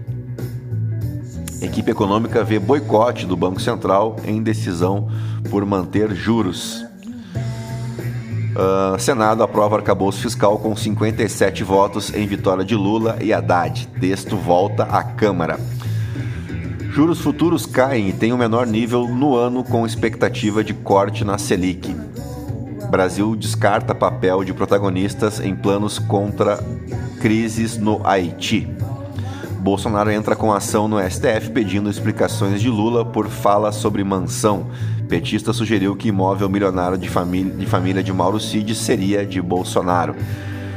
Equipe 1.62 1.92
econômica 1.92 2.42
vê 2.42 2.58
boicote 2.58 3.24
do 3.24 3.36
Banco 3.36 3.60
Central 3.60 4.16
em 4.24 4.42
decisão 4.42 5.08
por 5.48 5.64
manter 5.64 6.12
juros. 6.12 6.84
Uh, 8.52 8.98
Senado 8.98 9.44
aprova 9.44 9.76
arcabouço 9.76 10.20
fiscal 10.20 10.58
com 10.58 10.74
57 10.74 11.62
votos 11.62 12.12
em 12.12 12.26
vitória 12.26 12.64
de 12.64 12.74
Lula 12.74 13.16
e 13.20 13.32
Haddad. 13.32 13.88
Texto 14.00 14.36
volta 14.36 14.82
à 14.82 15.04
Câmara. 15.04 15.58
Juros 16.90 17.20
futuros 17.20 17.64
caem 17.64 18.08
e 18.08 18.12
têm 18.12 18.32
o 18.32 18.36
menor 18.36 18.66
nível 18.66 19.06
no 19.06 19.36
ano 19.36 19.62
com 19.62 19.86
expectativa 19.86 20.64
de 20.64 20.74
corte 20.74 21.24
na 21.24 21.38
Selic. 21.38 21.96
Brasil 22.90 23.36
descarta 23.36 23.94
papel 23.94 24.42
de 24.42 24.52
protagonistas 24.52 25.38
em 25.38 25.54
planos 25.54 25.98
contra 26.00 26.58
crises 27.20 27.78
no 27.78 28.04
Haiti. 28.04 28.68
Bolsonaro 29.62 30.10
entra 30.10 30.34
com 30.34 30.52
ação 30.52 30.88
no 30.88 30.98
STF 30.98 31.50
pedindo 31.50 31.88
explicações 31.88 32.60
de 32.60 32.68
Lula 32.68 33.04
por 33.04 33.28
fala 33.28 33.70
sobre 33.70 34.02
mansão. 34.02 34.66
Petista 35.08 35.52
sugeriu 35.52 35.94
que 35.94 36.08
imóvel 36.08 36.48
milionário 36.48 36.98
de 36.98 37.08
família, 37.08 37.54
de 37.54 37.64
família 37.64 38.02
de 38.02 38.12
Mauro 38.12 38.40
Cid 38.40 38.74
seria 38.74 39.24
de 39.24 39.40
Bolsonaro. 39.40 40.16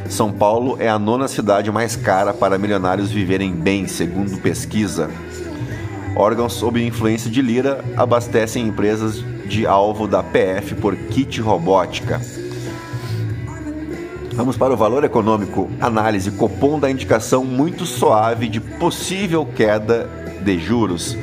São 0.07 0.31
Paulo 0.31 0.77
é 0.79 0.87
a 0.87 0.99
nona 0.99 1.27
cidade 1.27 1.71
mais 1.71 1.95
cara 1.95 2.31
para 2.31 2.59
milionários 2.59 3.09
viverem 3.09 3.55
bem, 3.55 3.87
segundo 3.87 4.37
pesquisa. 4.37 5.09
Órgãos 6.15 6.53
sob 6.53 6.79
influência 6.85 7.29
de 7.29 7.41
Lira 7.41 7.83
abastecem 7.97 8.67
empresas 8.67 9.15
de 9.47 9.65
alvo 9.65 10.07
da 10.07 10.21
PF 10.21 10.75
por 10.75 10.95
kit 10.95 11.41
robótica. 11.41 12.21
Vamos 14.35 14.57
para 14.57 14.73
o 14.73 14.77
valor 14.77 15.05
econômico. 15.05 15.69
Análise 15.79 16.29
Copom 16.29 16.77
da 16.77 16.91
indicação 16.91 17.45
muito 17.45 17.85
suave 17.85 18.49
de 18.49 18.59
possível 18.59 19.45
queda 19.45 20.09
de 20.43 20.59
juros. 20.59 21.17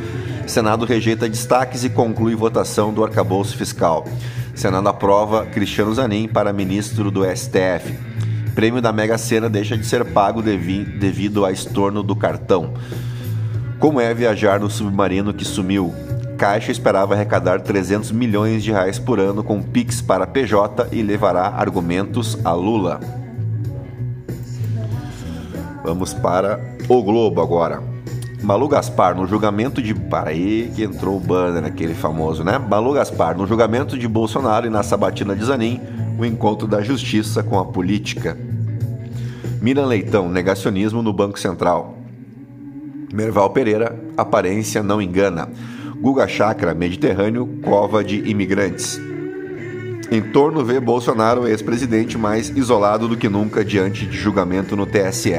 Senado 0.47 0.87
rejeita 0.87 1.29
destaques 1.29 1.85
e 1.85 1.91
conclui 1.91 2.35
votação 2.35 2.91
do 2.91 3.05
arcabouço 3.05 3.55
fiscal. 3.55 4.07
Senado 4.55 4.89
aprova 4.89 5.45
Cristiano 5.45 5.93
Zanin 5.93 6.27
para 6.27 6.55
ministro 6.55 7.11
do 7.11 7.23
STF. 7.23 7.99
Prêmio 8.55 8.81
da 8.81 8.95
Mega 8.95 9.19
Sena 9.19 9.51
deixa 9.51 9.77
de 9.77 9.85
ser 9.85 10.07
pago 10.07 10.41
devido 10.43 11.45
a 11.45 11.53
estorno 11.53 12.03
do 12.03 12.17
cartão. 12.17 12.73
Como 13.79 14.01
é 14.01 14.15
viajar 14.15 14.59
no 14.59 14.71
submarino 14.71 15.35
que 15.35 15.45
sumiu? 15.45 15.93
Caixa 16.43 16.73
esperava 16.73 17.15
arrecadar 17.15 17.61
300 17.61 18.11
milhões 18.11 18.65
de 18.65 18.73
reais 18.73 18.99
por 18.99 19.21
ano 19.21 19.45
com 19.45 19.63
Pix 19.63 20.03
para 20.03 20.27
PJ 20.27 20.89
e 20.91 21.01
levará 21.01 21.47
argumentos 21.47 22.37
a 22.45 22.53
Lula. 22.53 22.99
Vamos 25.85 26.13
para 26.13 26.59
o 26.89 27.01
Globo 27.01 27.41
agora. 27.41 27.81
Malu 28.43 28.67
Gaspar, 28.67 29.15
no 29.15 29.25
julgamento 29.25 29.81
de. 29.81 29.95
Para 29.95 30.31
aí 30.31 30.73
que 30.75 30.83
entrou 30.83 31.17
o 31.17 31.21
banner, 31.21 31.65
aquele 31.65 31.95
famoso, 31.95 32.43
né? 32.43 32.59
Malu 32.59 32.93
Gaspar, 32.93 33.39
no 33.39 33.47
julgamento 33.47 33.97
de 33.97 34.09
Bolsonaro 34.09 34.67
e 34.67 34.71
na 34.71 34.83
sabatina 34.83 35.37
de 35.37 35.45
Zanin, 35.45 35.81
o 36.19 36.25
encontro 36.25 36.67
da 36.67 36.83
justiça 36.83 37.45
com 37.45 37.57
a 37.57 37.67
política. 37.67 38.37
Miran 39.61 39.87
Leitão, 39.87 40.29
negacionismo 40.29 41.03
no 41.03 41.13
Banco 41.13 41.39
Central. 41.39 41.97
Merval 43.15 43.51
Pereira, 43.51 43.97
aparência 44.17 44.83
não 44.83 45.01
engana. 45.01 45.49
Guga 46.03 46.27
Chakra, 46.27 46.75
Mediterrâneo, 46.75 47.47
cova 47.63 48.03
de 48.03 48.29
imigrantes. 48.29 49.01
Em 50.11 50.21
torno 50.21 50.65
vê 50.65 50.81
Bolsonaro, 50.81 51.47
ex-presidente, 51.47 52.19
mais 52.19 52.49
isolado 52.49 53.07
do 53.07 53.17
que 53.17 53.29
nunca 53.29 53.65
diante 53.65 54.05
de 54.05 54.19
julgamento 54.19 54.75
no 54.75 54.85
TSE. 54.85 55.31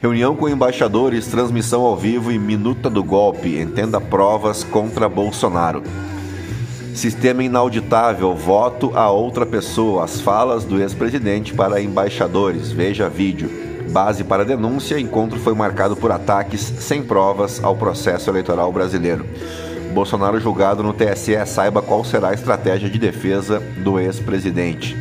Reunião 0.00 0.34
com 0.34 0.48
embaixadores, 0.48 1.28
transmissão 1.28 1.82
ao 1.82 1.96
vivo 1.96 2.32
e 2.32 2.38
minuta 2.38 2.90
do 2.90 3.04
golpe. 3.04 3.60
Entenda 3.60 4.00
provas 4.00 4.64
contra 4.64 5.08
Bolsonaro. 5.08 5.84
Sistema 6.92 7.44
inauditável, 7.44 8.34
voto 8.34 8.90
a 8.96 9.08
outra 9.08 9.46
pessoa. 9.46 10.02
As 10.02 10.20
falas 10.20 10.64
do 10.64 10.82
ex-presidente 10.82 11.54
para 11.54 11.80
embaixadores. 11.80 12.72
Veja 12.72 13.08
vídeo. 13.08 13.69
Base 13.90 14.22
para 14.22 14.44
denúncia: 14.44 14.98
encontro 14.98 15.38
foi 15.38 15.54
marcado 15.54 15.96
por 15.96 16.12
ataques 16.12 16.60
sem 16.60 17.02
provas 17.02 17.62
ao 17.62 17.76
processo 17.76 18.30
eleitoral 18.30 18.72
brasileiro. 18.72 19.26
Bolsonaro 19.92 20.38
julgado 20.38 20.82
no 20.82 20.92
TSE 20.92 21.44
saiba 21.46 21.82
qual 21.82 22.04
será 22.04 22.28
a 22.28 22.34
estratégia 22.34 22.88
de 22.88 22.98
defesa 22.98 23.60
do 23.78 23.98
ex-presidente. 23.98 24.96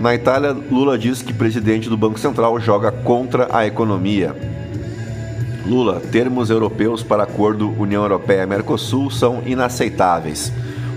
Na 0.00 0.14
Itália, 0.14 0.52
Lula 0.52 0.98
diz 0.98 1.22
que 1.22 1.32
presidente 1.32 1.88
do 1.88 1.96
Banco 1.96 2.18
Central 2.18 2.58
joga 2.58 2.90
contra 2.90 3.48
a 3.56 3.64
economia. 3.64 4.34
Lula, 5.64 6.00
termos 6.12 6.50
europeus 6.50 7.02
para 7.02 7.22
acordo 7.22 7.70
União 7.78 8.02
Europeia-Mercosul 8.02 9.10
são 9.10 9.42
inaceitáveis. 9.46 10.52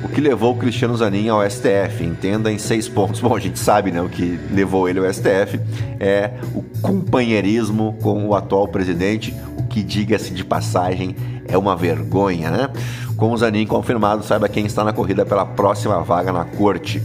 O 0.07 0.09
que 0.09 0.21
levou 0.21 0.55
Cristiano 0.55 0.95
Zanin 0.95 1.27
ao 1.27 1.47
STF? 1.47 2.01
Entenda 2.01 2.49
em 2.49 2.57
seis 2.57 2.87
pontos. 2.87 3.19
Bom, 3.21 3.35
a 3.35 3.39
gente 3.39 3.59
sabe 3.59 3.91
né, 3.91 4.01
o 4.01 4.07
que 4.07 4.39
levou 4.49 4.87
ele 4.87 4.99
ao 4.99 5.13
STF 5.13 5.59
é 5.99 6.31
o 6.55 6.63
companheirismo 6.81 7.97
com 8.01 8.25
o 8.25 8.33
atual 8.33 8.69
presidente, 8.69 9.35
o 9.57 9.63
que, 9.63 9.83
diga-se 9.83 10.31
de 10.31 10.45
passagem, 10.45 11.15
é 11.45 11.57
uma 11.57 11.75
vergonha, 11.75 12.49
né? 12.49 12.69
Com 13.17 13.31
o 13.31 13.37
Zanin 13.37 13.65
confirmado, 13.67 14.23
saiba 14.23 14.47
quem 14.47 14.65
está 14.65 14.83
na 14.83 14.93
corrida 14.93 15.25
pela 15.25 15.45
próxima 15.45 16.01
vaga 16.01 16.31
na 16.31 16.45
corte. 16.45 17.03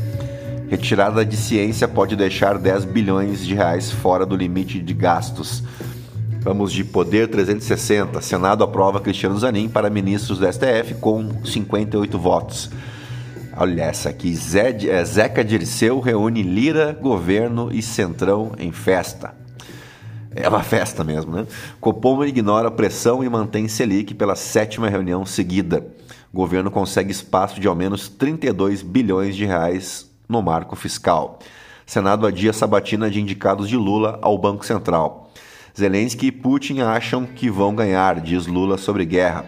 Retirada 0.69 1.25
de 1.25 1.37
ciência 1.37 1.89
pode 1.89 2.15
deixar 2.15 2.57
10 2.57 2.85
bilhões 2.85 3.45
de 3.45 3.55
reais 3.55 3.91
fora 3.91 4.25
do 4.25 4.37
limite 4.37 4.81
de 4.81 4.95
gastos. 4.95 5.63
Vamos 6.43 6.73
de 6.73 6.83
Poder 6.83 7.29
360. 7.29 8.21
Senado 8.21 8.65
aprova 8.65 9.01
Cristiano 9.01 9.39
Zanin 9.39 9.69
para 9.69 9.89
ministros 9.89 10.41
do 10.41 10.53
STF 10.53 10.95
com 11.01 11.45
58 11.45 12.19
votos. 12.19 12.69
Olha 13.57 13.83
essa 13.83 14.09
aqui. 14.09 14.35
Zé, 14.35 14.77
é, 14.89 15.05
Zeca 15.05 15.45
Dirceu 15.45 16.01
reúne 16.01 16.43
Lira, 16.43 16.99
governo 17.01 17.71
e 17.73 17.81
Centrão 17.81 18.51
em 18.59 18.73
festa. 18.73 19.37
É 20.35 20.49
uma 20.49 20.65
festa 20.65 21.05
mesmo, 21.05 21.31
né? 21.31 21.47
Copom 21.81 22.25
ignora 22.25 22.73
pressão 22.73 23.23
e 23.23 23.29
mantém 23.29 23.69
Selic 23.69 24.13
pela 24.13 24.35
sétima 24.35 24.89
reunião 24.89 25.25
seguida. 25.25 25.87
O 26.33 26.37
governo 26.37 26.73
consegue 26.73 27.13
espaço 27.13 27.61
de 27.61 27.69
ao 27.69 27.77
menos 27.77 28.09
32 28.09 28.83
bilhões 28.83 29.37
de 29.37 29.45
reais 29.45 30.11
no 30.29 30.43
marco 30.43 30.75
fiscal. 30.75 31.39
Senado 31.87 32.27
adia 32.27 32.53
sabatina 32.53 33.09
de 33.09 33.21
indicados 33.21 33.69
de 33.69 33.77
Lula 33.77 34.19
ao 34.21 34.37
Banco 34.37 34.67
Central. 34.67 35.31
Zelensky 35.77 36.27
e 36.27 36.33
Putin 36.33 36.81
acham 36.81 37.25
que 37.25 37.51
vão 37.51 37.75
ganhar, 37.75 38.21
diz 38.21 38.47
Lula 38.47 38.77
sobre 38.77 39.05
guerra. 39.05 39.47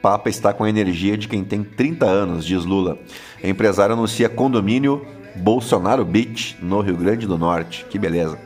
Papa 0.00 0.28
está 0.28 0.52
com 0.52 0.62
a 0.62 0.68
energia 0.68 1.16
de 1.16 1.26
quem 1.26 1.42
tem 1.42 1.64
30 1.64 2.06
anos, 2.06 2.44
diz 2.44 2.64
Lula. 2.64 2.98
empresário 3.42 3.94
anuncia 3.94 4.28
condomínio 4.28 5.04
Bolsonaro 5.34 6.04
Beach, 6.04 6.56
no 6.62 6.80
Rio 6.80 6.96
Grande 6.96 7.26
do 7.26 7.36
Norte. 7.36 7.84
Que 7.90 7.98
beleza. 7.98 8.38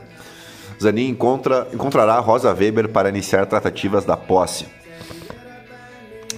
Zanin 0.81 1.09
encontra, 1.09 1.67
encontrará 1.71 2.19
Rosa 2.19 2.51
Weber 2.53 2.89
para 2.89 3.09
iniciar 3.09 3.45
tratativas 3.45 4.03
da 4.03 4.17
posse. 4.17 4.65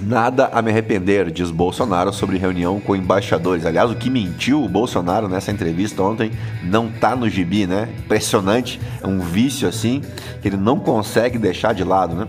Nada 0.06 0.50
a 0.52 0.62
me 0.62 0.70
arrepender, 0.70 1.32
diz 1.32 1.50
Bolsonaro 1.50 2.12
sobre 2.12 2.38
reunião 2.38 2.78
com 2.78 2.94
embaixadores. 2.94 3.66
Aliás, 3.66 3.90
o 3.90 3.96
que 3.96 4.10
mentiu 4.10 4.62
o 4.62 4.68
Bolsonaro 4.68 5.30
nessa 5.30 5.50
entrevista 5.50 6.04
ontem 6.04 6.34
não 6.62 6.90
tá 6.90 7.16
no 7.16 7.30
gibi, 7.30 7.66
né? 7.66 7.88
Impressionante, 8.00 8.82
é 9.02 9.08
um 9.08 9.22
vício 9.22 9.66
assim 9.66 10.02
que 10.42 10.50
ele 10.50 10.58
não 10.58 10.78
consegue 10.78 11.38
deixar 11.38 11.74
de 11.74 11.86
lado, 11.86 12.16
né? 12.16 12.28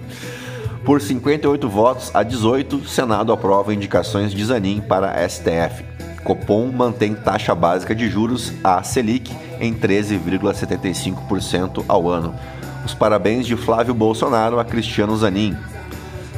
Por 0.85 1.01
58 1.01 1.69
votos 1.69 2.13
a 2.15 2.23
18, 2.23 2.87
Senado 2.87 3.33
aprova 3.33 3.75
indicações 3.75 4.33
de 4.33 4.45
Zanin 4.45 4.81
para 4.81 5.29
STF. 5.29 5.85
Copom 6.23 6.71
mantém 6.71 7.13
taxa 7.13 7.57
básica 7.57 7.93
de 7.93 8.09
juros, 8.09 8.53
a 8.63 8.85
Selic, 8.85 9.33
em 9.61 9.75
13,75% 9.75 11.85
ao 11.89 12.09
ano. 12.09 12.37
Os 12.85 12.95
parabéns 12.95 13.47
de 13.47 13.57
Flávio 13.57 13.95
Bolsonaro 13.95 14.61
a 14.61 14.65
Cristiano 14.65 15.17
Zanin. 15.17 15.57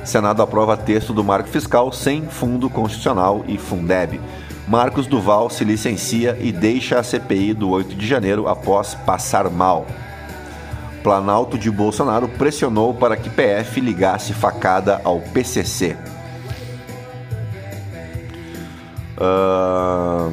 Senado 0.07 0.41
aprova 0.41 0.77
texto 0.77 1.13
do 1.13 1.25
marco 1.25 1.49
fiscal 1.49 1.93
sem 1.93 2.23
fundo 2.29 2.71
constitucional 2.71 3.45
e 3.49 3.59
Fundeb. 3.59 4.21
Marcos 4.69 5.07
Duval 5.07 5.51
se 5.51 5.65
licencia 5.65 6.39
e 6.41 6.53
deixa 6.53 6.99
a 6.99 7.03
CPI 7.03 7.53
do 7.53 7.69
8 7.69 7.95
de 7.97 8.07
janeiro 8.07 8.47
após 8.49 8.95
passar 8.95 9.51
mal. 9.51 9.85
Planalto 11.03 11.59
de 11.59 11.71
Bolsonaro 11.71 12.29
pressionou 12.29 12.95
para 12.95 13.17
que 13.17 13.29
PF 13.29 13.81
ligasse 13.81 14.33
facada 14.33 15.01
ao 15.05 15.21
PCC. 15.21 15.97
Uh... 19.19 19.21
Ah, 19.21 20.31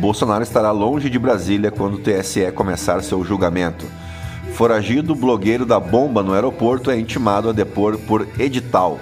Bolsonaro 0.00 0.42
estará 0.42 0.72
longe 0.72 1.08
de 1.08 1.16
Brasília 1.16 1.70
quando 1.70 1.94
o 1.94 1.98
TSE 1.98 2.50
começar 2.52 3.02
seu 3.02 3.22
julgamento. 3.22 3.86
Foragido, 4.62 5.16
blogueiro 5.16 5.66
da 5.66 5.80
bomba 5.80 6.22
no 6.22 6.34
aeroporto 6.34 6.88
é 6.88 6.96
intimado 6.96 7.48
a 7.48 7.52
depor 7.52 7.98
por 7.98 8.28
edital. 8.38 9.00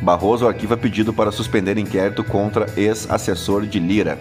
Barroso 0.00 0.46
arquiva 0.46 0.76
pedido 0.76 1.12
para 1.12 1.32
suspender 1.32 1.76
inquérito 1.76 2.22
contra 2.22 2.72
ex-assessor 2.76 3.66
de 3.66 3.80
Lira. 3.80 4.16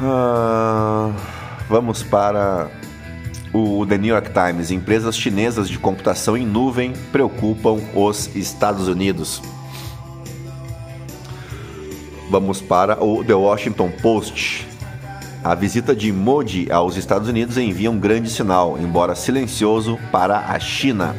Ah, 0.00 1.10
vamos 1.68 2.02
para 2.02 2.70
o 3.52 3.84
The 3.84 3.98
New 3.98 4.14
York 4.14 4.30
Times. 4.30 4.70
Empresas 4.70 5.14
chinesas 5.14 5.68
de 5.68 5.78
computação 5.78 6.34
em 6.34 6.46
nuvem 6.46 6.94
preocupam 7.12 7.78
os 7.94 8.34
Estados 8.34 8.88
Unidos. 8.88 9.42
Vamos 12.30 12.62
para 12.62 13.04
o 13.04 13.22
The 13.22 13.34
Washington 13.34 13.90
Post. 14.00 14.71
A 15.44 15.56
visita 15.56 15.92
de 15.92 16.12
Modi 16.12 16.70
aos 16.70 16.96
Estados 16.96 17.28
Unidos 17.28 17.56
envia 17.56 17.90
um 17.90 17.98
grande 17.98 18.30
sinal, 18.30 18.78
embora 18.78 19.16
silencioso, 19.16 19.98
para 20.12 20.38
a 20.38 20.56
China. 20.60 21.16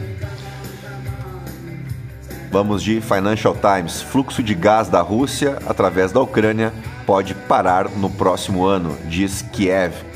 Vamos 2.50 2.82
de 2.82 3.01
Financial 3.01 3.53
Times. 3.53 4.01
Fluxo 4.01 4.42
de 4.42 4.53
gás 4.53 4.88
da 4.88 5.01
Rússia 5.01 5.58
através 5.68 6.13
da 6.13 6.22
Ucrânia 6.22 6.72
pode 7.06 7.34
parar 7.34 7.89
no 7.89 8.10
próximo 8.10 8.65
ano, 8.65 8.98
diz 9.10 9.42
Kiev. 9.42 10.12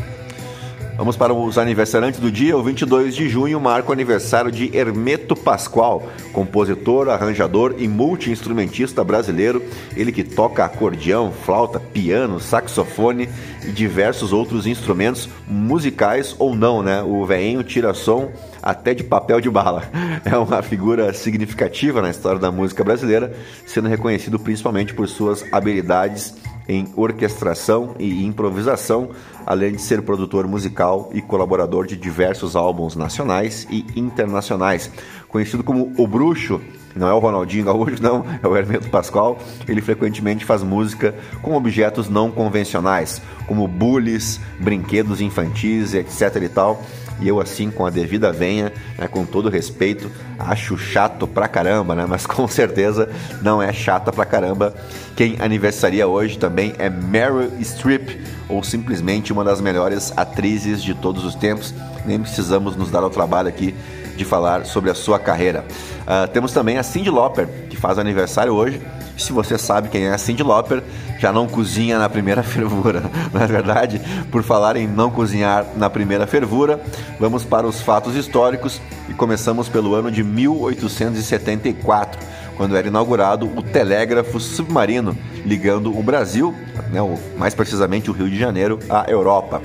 Vamos 0.98 1.16
para 1.16 1.32
os 1.32 1.60
aniversariantes 1.60 2.20
do 2.20 2.32
dia. 2.32 2.58
O 2.58 2.64
22 2.64 3.16
de 3.16 3.30
junho 3.30 3.60
marca 3.60 3.90
o 3.90 3.94
aniversário 3.94 4.52
de 4.52 4.76
Hermeto 4.76 5.36
Pascoal, 5.36 6.10
compositor, 6.34 7.08
arranjador 7.08 7.76
e 7.78 7.88
multi-instrumentista 7.88 9.04
brasileiro. 9.04 9.62
Ele 9.96 10.12
que 10.12 10.24
toca 10.24 10.66
acordeão, 10.66 11.32
flauta, 11.32 11.80
piano, 11.80 12.40
saxofone 12.40 13.30
e 13.64 13.72
diversos 13.72 14.34
outros 14.34 14.66
instrumentos 14.66 15.30
musicais 15.48 16.36
ou 16.40 16.56
não, 16.56 16.82
né? 16.82 17.04
O 17.04 17.24
veinho 17.28 17.64
tira 17.64 17.94
som 17.94 18.32
até 18.60 18.96
de 18.96 19.04
papel 19.04 19.40
de 19.40 19.52
bala. 19.52 19.84
É 20.26 20.36
uma 20.36 20.64
figura 20.64 21.14
significativa 21.14 22.02
na 22.02 22.10
história 22.10 22.40
da 22.40 22.52
música 22.52 22.84
brasileira, 22.84 23.34
sendo 23.66 23.88
reconhecido 23.88 24.40
principalmente 24.40 24.94
por 24.94 25.08
suas 25.08 25.46
habilidades 25.54 26.34
em 26.68 26.88
orquestração 26.96 27.96
e 27.98 28.26
improvisação, 28.26 29.10
além 29.46 29.74
de 29.74 29.82
ser 29.82 30.02
produtor 30.02 30.48
musical 30.48 31.10
e 31.14 31.22
colaborador 31.22 31.88
de 31.88 31.96
diversos 31.96 32.56
álbuns 32.56 32.96
nacionais 32.96 33.68
e 33.70 33.86
internacionais. 33.96 34.92
Conhecido 35.30 35.64
como 35.64 35.94
O 35.98 36.08
Bruxo, 36.08 36.62
não 36.96 37.08
é 37.08 37.14
o 37.14 37.20
Ronaldinho 37.20 37.66
Gaúcho, 37.66 38.02
não, 38.02 38.26
é 38.42 38.48
o 38.48 38.56
Hermeto 38.58 38.90
Pascoal. 38.90 39.38
Ele 39.68 39.82
frequentemente 39.82 40.44
faz 40.44 40.64
música 40.64 41.16
com 41.42 41.56
objetos 41.56 42.10
não 42.10 42.32
convencionais, 42.32 43.22
como 43.48 43.68
bules, 43.68 44.40
brinquedos 44.60 45.22
infantis, 45.22 45.94
etc 45.94 46.42
e 46.42 46.50
tal. 46.50 46.82
E 47.20 47.28
eu, 47.28 47.40
assim, 47.40 47.72
com 47.72 47.86
a 47.86 47.90
devida 47.90 48.32
venha, 48.32 48.72
né, 48.98 49.08
com 49.08 49.26
todo 49.26 49.50
respeito, 49.50 50.10
acho 50.38 50.78
chato 50.78 51.28
pra 51.28 51.48
caramba, 51.48 51.96
né? 51.96 52.06
Mas 52.08 52.26
com 52.28 52.48
certeza 52.48 53.10
não 53.42 53.62
é 53.62 53.74
chata 53.74 54.12
pra 54.12 54.26
caramba. 54.26 54.74
Quem 55.16 55.36
aniversaria 55.40 56.08
hoje 56.08 56.38
também 56.38 56.74
é 56.78 56.90
Meryl 56.90 57.52
Streep, 57.62 58.20
ou 58.48 58.64
simplesmente 58.64 59.34
uma 59.34 59.44
das 59.44 59.60
melhores 59.60 60.14
atrizes 60.16 60.84
de 60.84 60.94
todos 60.94 61.24
os 61.24 61.36
tempos. 61.36 61.74
Nem 62.06 62.20
precisamos 62.20 62.76
nos 62.76 62.92
dar 62.92 63.04
ao 63.04 63.10
trabalho 63.10 63.50
aqui 63.50 63.76
de 64.16 64.26
falar 64.26 64.66
sobre 64.66 64.90
a 64.90 64.96
sua 64.96 65.20
carreira. 65.20 65.64
Uh, 66.02 66.28
temos 66.32 66.52
também 66.52 66.78
a 66.78 66.84
Cyndi 66.84 67.10
Lauper, 67.10 67.48
que 67.70 67.78
faz 67.78 68.00
aniversário 68.00 68.54
hoje. 68.54 68.82
Se 69.18 69.34
você 69.34 69.58
sabe 69.58 69.90
quem 69.90 70.06
é 70.06 70.14
a 70.14 70.18
Cyndi 70.18 70.44
Lauper, 70.44 70.84
já 71.20 71.34
não 71.34 71.48
cozinha 71.48 71.98
na 71.98 72.08
primeira 72.08 72.44
fervura, 72.44 73.04
não 73.34 73.42
é 73.42 73.48
verdade? 73.48 74.00
Por 74.32 74.44
falar 74.44 74.78
em 74.78 74.88
não 74.88 75.10
cozinhar 75.10 75.66
na 75.76 75.90
primeira 75.90 76.28
fervura, 76.28 76.80
vamos 77.20 77.44
para 77.44 77.66
os 77.66 77.82
fatos 77.82 78.16
históricos 78.16 78.80
e 79.10 79.14
começamos 79.14 79.68
pelo 79.68 79.96
ano 79.96 80.12
de 80.12 80.24
1874, 80.24 82.20
quando 82.56 82.78
era 82.78 82.88
inaugurado 82.88 83.48
o 83.58 83.62
telégrafo 83.62 84.40
submarino 84.40 85.18
ligando 85.46 85.98
o 85.98 86.04
Brasil, 86.04 86.54
né, 86.92 87.00
mais 87.38 87.54
precisamente 87.54 88.10
o 88.10 88.14
Rio 88.14 88.30
de 88.30 88.38
Janeiro, 88.38 88.80
à 88.90 89.10
Europa. 89.10 89.62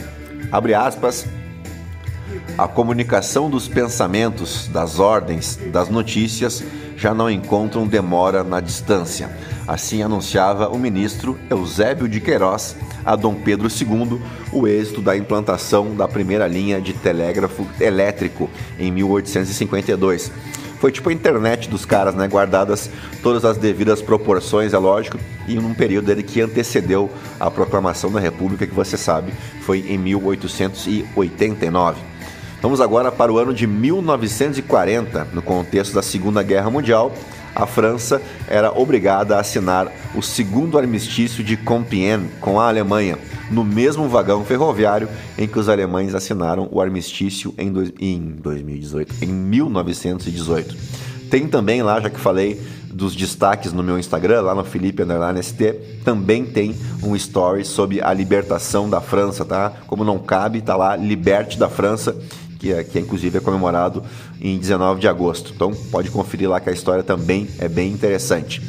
Abre 0.50 0.74
aspas. 0.74 1.26
A 2.56 2.68
comunicação 2.68 3.50
dos 3.50 3.68
pensamentos, 3.68 4.68
das 4.68 4.98
ordens, 4.98 5.58
das 5.72 5.88
notícias 5.88 6.62
já 6.96 7.12
não 7.12 7.30
encontram 7.30 7.86
demora 7.86 8.44
na 8.44 8.60
distância. 8.60 9.30
Assim 9.66 10.02
anunciava 10.02 10.68
o 10.68 10.78
ministro 10.78 11.38
Eusébio 11.50 12.08
de 12.08 12.20
Queiroz 12.20 12.76
a 13.04 13.16
Dom 13.16 13.34
Pedro 13.34 13.68
II 13.68 14.20
o 14.52 14.68
êxito 14.68 15.00
da 15.00 15.16
implantação 15.16 15.94
da 15.94 16.06
primeira 16.06 16.46
linha 16.46 16.80
de 16.80 16.92
telégrafo 16.92 17.66
elétrico 17.80 18.48
em 18.78 18.92
1852. 18.92 20.30
Foi 20.78 20.90
tipo 20.90 21.10
a 21.10 21.12
internet 21.12 21.68
dos 21.68 21.84
caras, 21.84 22.14
né? 22.14 22.26
Guardadas 22.26 22.90
todas 23.22 23.44
as 23.44 23.56
devidas 23.56 24.02
proporções, 24.02 24.74
é 24.74 24.78
lógico, 24.78 25.16
e 25.46 25.54
num 25.54 25.74
período 25.74 26.06
dele 26.06 26.24
que 26.24 26.40
antecedeu 26.40 27.08
a 27.38 27.48
proclamação 27.50 28.10
da 28.10 28.18
República, 28.18 28.66
que 28.66 28.74
você 28.74 28.96
sabe, 28.96 29.32
foi 29.60 29.86
em 29.88 29.96
1889. 29.96 32.11
Vamos 32.62 32.80
agora 32.80 33.10
para 33.10 33.32
o 33.32 33.38
ano 33.38 33.52
de 33.52 33.66
1940, 33.66 35.26
no 35.32 35.42
contexto 35.42 35.94
da 35.94 36.00
Segunda 36.00 36.44
Guerra 36.44 36.70
Mundial. 36.70 37.12
A 37.56 37.66
França 37.66 38.22
era 38.46 38.70
obrigada 38.70 39.36
a 39.36 39.40
assinar 39.40 39.90
o 40.14 40.22
segundo 40.22 40.78
armistício 40.78 41.42
de 41.42 41.56
Compiègne 41.56 42.30
com 42.40 42.60
a 42.60 42.68
Alemanha, 42.68 43.18
no 43.50 43.64
mesmo 43.64 44.08
vagão 44.08 44.44
ferroviário 44.44 45.08
em 45.36 45.48
que 45.48 45.58
os 45.58 45.68
alemães 45.68 46.14
assinaram 46.14 46.68
o 46.70 46.80
armistício 46.80 47.52
em, 47.58 47.72
dois, 47.72 47.92
em 47.98 48.20
2018, 48.40 49.24
em 49.24 49.26
1918. 49.26 50.76
Tem 51.28 51.48
também 51.48 51.82
lá, 51.82 52.00
já 52.00 52.10
que 52.10 52.20
falei 52.20 52.62
dos 52.92 53.16
destaques 53.16 53.72
no 53.72 53.82
meu 53.82 53.98
Instagram, 53.98 54.42
lá 54.42 54.54
no 54.54 54.64
Felipe 54.64 55.02
Underline 55.02 55.42
ST, 55.42 55.74
também 56.04 56.44
tem 56.44 56.76
um 57.02 57.16
story 57.16 57.64
sobre 57.64 58.00
a 58.00 58.12
libertação 58.12 58.88
da 58.88 59.00
França, 59.00 59.44
tá? 59.44 59.72
Como 59.88 60.04
não 60.04 60.18
cabe, 60.18 60.60
tá 60.60 60.76
lá, 60.76 60.94
liberte 60.94 61.58
da 61.58 61.68
França 61.68 62.14
que 62.62 62.72
é, 62.72 62.84
que 62.84 62.96
é 62.96 63.00
inclusive 63.00 63.38
é 63.38 63.40
comemorado 63.40 64.04
em 64.40 64.56
19 64.56 65.00
de 65.00 65.08
agosto. 65.08 65.52
Então 65.52 65.72
pode 65.90 66.12
conferir 66.12 66.48
lá 66.48 66.60
que 66.60 66.70
a 66.70 66.72
história 66.72 67.02
também 67.02 67.48
é 67.58 67.68
bem 67.68 67.90
interessante. 67.90 68.62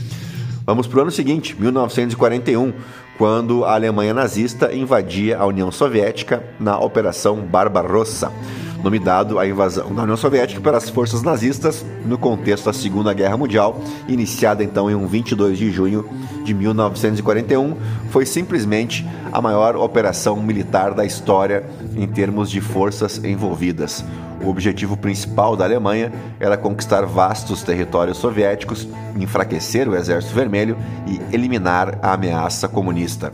Vamos 0.66 0.88
para 0.88 0.98
o 0.98 1.02
ano 1.04 1.12
seguinte, 1.12 1.56
1941, 1.60 2.74
quando 3.20 3.64
a 3.64 3.76
Alemanha 3.76 4.14
nazista 4.14 4.74
invadia 4.74 5.38
a 5.38 5.46
União 5.46 5.72
Soviética 5.72 6.44
na 6.60 6.80
Operação 6.80 7.42
Barbarossa 7.42 8.32
nome 8.84 9.00
dado 9.00 9.40
à 9.40 9.48
invasão 9.48 9.96
da 9.96 10.04
União 10.04 10.18
Soviética 10.18 10.60
pelas 10.60 10.90
forças 10.90 11.24
nazistas 11.24 11.86
no 12.06 12.18
contexto 12.18 12.66
da 12.66 12.74
Segunda 12.74 13.14
Guerra 13.14 13.38
Mundial, 13.38 13.80
iniciada 14.10 14.62
então 14.62 14.92
em 14.92 14.96
um 14.96 15.08
22 15.08 15.58
de 15.58 15.72
junho 15.72 16.06
de 16.44 16.54
1941, 16.54 17.78
foi 18.10 18.26
simplesmente 18.26 19.08
a 19.32 19.42
maior 19.42 19.78
operação 19.78 20.36
militar 20.44 20.94
da 20.94 21.06
história 21.06 21.64
em 21.96 22.06
termos 22.06 22.52
de 22.52 22.60
forças 22.60 23.24
envolvidas. 23.24 24.04
O 24.44 24.50
objetivo 24.50 24.98
principal 24.98 25.56
da 25.56 25.64
Alemanha 25.64 26.12
era 26.38 26.58
conquistar 26.58 27.06
vastos 27.06 27.64
territórios 27.64 28.18
soviéticos, 28.18 28.86
enfraquecer 29.18 29.88
o 29.88 29.96
Exército 29.96 30.36
Vermelho 30.36 30.76
e 31.08 31.34
eliminar 31.34 31.98
a 32.02 32.12
ameaça 32.12 32.68
comunista. 32.68 33.32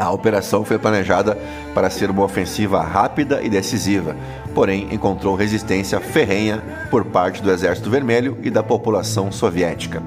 A 0.00 0.10
operação 0.10 0.64
foi 0.64 0.78
planejada 0.78 1.36
para 1.74 1.90
ser 1.90 2.10
uma 2.10 2.24
ofensiva 2.24 2.82
rápida 2.82 3.42
e 3.42 3.50
decisiva, 3.50 4.16
porém 4.54 4.88
encontrou 4.90 5.34
resistência 5.34 6.00
ferrenha 6.00 6.62
por 6.90 7.04
parte 7.04 7.42
do 7.42 7.50
Exército 7.50 7.90
Vermelho 7.90 8.38
e 8.42 8.50
da 8.50 8.62
população 8.62 9.30
soviética. 9.30 10.02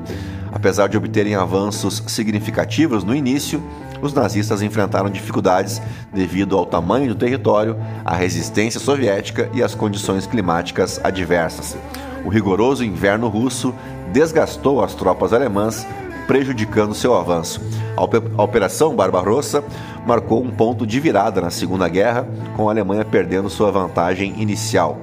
Apesar 0.52 0.88
de 0.88 0.98
obterem 0.98 1.36
avanços 1.36 2.04
significativos 2.08 3.04
no 3.04 3.16
início, 3.16 3.64
os 4.02 4.14
nazistas 4.14 4.62
enfrentaram 4.62 5.10
dificuldades 5.10 5.82
devido 6.12 6.58
ao 6.58 6.66
tamanho 6.66 7.10
do 7.10 7.16
território, 7.16 7.78
à 8.04 8.16
resistência 8.16 8.80
soviética 8.80 9.50
e 9.54 9.62
às 9.62 9.76
condições 9.76 10.26
climáticas 10.26 11.00
adversas. 11.04 11.78
O 12.26 12.30
rigoroso 12.30 12.84
inverno 12.84 13.28
russo 13.28 13.74
desgastou 14.12 14.84
as 14.84 14.94
tropas 14.94 15.34
alemãs, 15.34 15.86
prejudicando 16.28 16.94
seu 16.94 17.16
avanço. 17.16 17.62
A 17.96 18.44
Operação 18.44 18.96
Barbarossa 18.96 19.64
marcou 20.06 20.44
um 20.44 20.52
ponto 20.52 20.86
de 20.86 21.00
virada 21.00 21.42
na 21.42 21.50
Segunda 21.50 21.88
Guerra, 21.88 22.28
com 22.56 22.68
a 22.68 22.72
Alemanha 22.72 23.06
perdendo 23.06 23.50
sua 23.50 23.72
vantagem 23.72 24.42
inicial. 24.42 25.00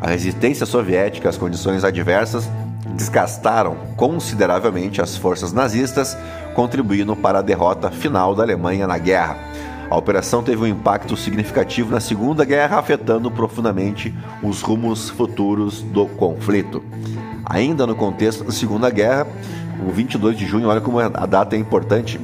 A 0.00 0.08
resistência 0.08 0.66
soviética 0.66 1.28
às 1.28 1.38
condições 1.38 1.84
adversas 1.84 2.48
desgastaram 2.94 3.76
consideravelmente 3.96 5.00
as 5.00 5.16
forças 5.16 5.52
nazistas, 5.52 6.16
contribuindo 6.54 7.16
para 7.16 7.38
a 7.38 7.42
derrota 7.42 7.90
final 7.90 8.34
da 8.34 8.42
Alemanha 8.42 8.86
na 8.86 8.98
guerra. 8.98 9.38
A 9.88 9.96
operação 9.96 10.42
teve 10.42 10.62
um 10.62 10.66
impacto 10.66 11.16
significativo 11.16 11.90
na 11.90 12.00
Segunda 12.00 12.44
Guerra, 12.46 12.78
afetando 12.78 13.30
profundamente 13.30 14.14
os 14.42 14.62
rumos 14.62 15.10
futuros 15.10 15.82
do 15.82 16.06
conflito. 16.06 16.82
Ainda 17.44 17.86
no 17.86 17.94
contexto 17.94 18.42
da 18.42 18.52
Segunda 18.52 18.88
Guerra, 18.88 19.26
o 19.86 19.90
22 19.90 20.36
de 20.36 20.46
junho, 20.46 20.68
olha 20.68 20.80
como 20.80 20.98
a 20.98 21.08
data 21.26 21.56
é 21.56 21.58
importante. 21.58 22.20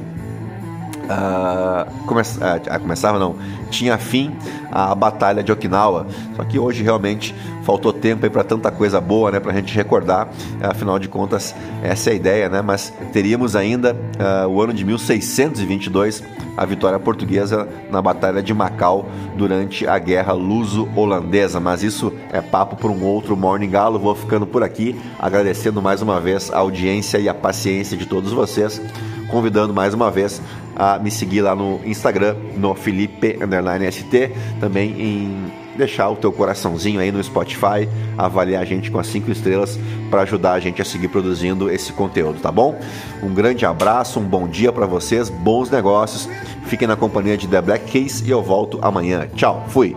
Uh, 1.09 2.05
come 2.05 2.21
uh, 2.21 2.79
começava 2.79 3.17
não, 3.17 3.35
tinha 3.71 3.97
fim 3.97 4.31
a 4.71 4.93
batalha 4.93 5.41
de 5.43 5.51
Okinawa. 5.51 6.05
Só 6.35 6.43
que 6.43 6.59
hoje 6.59 6.83
realmente 6.83 7.33
faltou 7.63 7.91
tempo 7.91 8.29
para 8.29 8.43
tanta 8.43 8.69
coisa 8.69 9.01
boa, 9.01 9.31
né, 9.31 9.39
para 9.39 9.51
a 9.51 9.55
gente 9.55 9.75
recordar. 9.75 10.29
Afinal 10.61 10.99
de 10.99 11.07
contas, 11.07 11.55
essa 11.81 12.11
é 12.11 12.13
a 12.13 12.15
ideia, 12.15 12.49
né? 12.49 12.61
Mas 12.61 12.93
teríamos 13.11 13.55
ainda 13.55 13.93
uh, 13.93 14.47
o 14.47 14.61
ano 14.61 14.71
de 14.71 14.85
1622, 14.85 16.23
a 16.55 16.65
vitória 16.65 16.99
portuguesa 16.99 17.67
na 17.89 18.01
batalha 18.01 18.43
de 18.43 18.53
Macau 18.53 19.07
durante 19.35 19.87
a 19.87 19.97
Guerra 19.97 20.33
Luso-Holandesa. 20.33 21.59
Mas 21.59 21.81
isso 21.81 22.13
é 22.31 22.39
papo 22.39 22.75
para 22.75 22.91
um 22.91 23.03
outro 23.03 23.35
Morning 23.35 23.69
Galo. 23.69 23.97
Vou 23.97 24.13
ficando 24.13 24.45
por 24.45 24.63
aqui, 24.63 24.95
agradecendo 25.17 25.81
mais 25.81 26.03
uma 26.03 26.19
vez 26.19 26.51
a 26.51 26.59
audiência 26.59 27.17
e 27.17 27.27
a 27.27 27.33
paciência 27.33 27.97
de 27.97 28.05
todos 28.05 28.31
vocês 28.31 28.79
convidando 29.29 29.73
mais 29.73 29.93
uma 29.93 30.11
vez 30.11 30.41
a 30.79 30.97
me 30.97 31.11
seguir 31.11 31.41
lá 31.41 31.53
no 31.53 31.81
Instagram, 31.85 32.37
no 32.57 32.73
Felipe_ST, 32.73 34.31
também 34.61 34.91
em 34.97 35.51
deixar 35.75 36.09
o 36.09 36.15
teu 36.15 36.31
coraçãozinho 36.31 36.99
aí 36.99 37.11
no 37.11 37.23
Spotify, 37.23 37.87
avaliar 38.17 38.61
a 38.61 38.65
gente 38.65 38.89
com 38.89 38.99
as 38.99 39.07
cinco 39.07 39.31
estrelas 39.31 39.77
para 40.09 40.21
ajudar 40.21 40.53
a 40.53 40.59
gente 40.59 40.81
a 40.81 40.85
seguir 40.85 41.09
produzindo 41.09 41.69
esse 41.69 41.91
conteúdo, 41.93 42.39
tá 42.39 42.51
bom? 42.51 42.79
Um 43.21 43.33
grande 43.33 43.65
abraço, 43.65 44.19
um 44.19 44.23
bom 44.23 44.47
dia 44.47 44.71
para 44.71 44.85
vocês, 44.85 45.29
bons 45.29 45.69
negócios. 45.69 46.29
Fiquem 46.65 46.87
na 46.87 46.95
companhia 46.95 47.37
de 47.37 47.47
The 47.47 47.61
Black 47.61 47.91
Case 47.91 48.25
e 48.25 48.29
eu 48.29 48.41
volto 48.41 48.79
amanhã. 48.81 49.27
Tchau, 49.35 49.65
fui. 49.67 49.95